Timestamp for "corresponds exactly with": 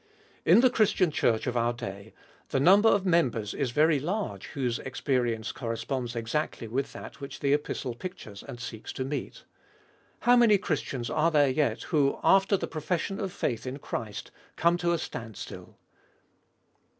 5.51-6.91